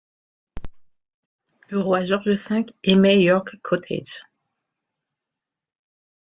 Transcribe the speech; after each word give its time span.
Le 1.69 1.79
roi 1.79 2.03
George 2.05 2.27
V 2.31 2.65
aimait 2.83 3.21
York 3.21 3.57
Cottage. 3.61 4.23